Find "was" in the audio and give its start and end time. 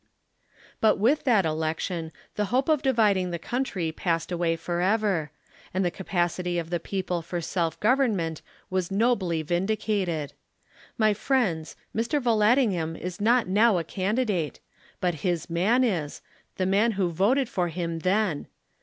8.71-8.89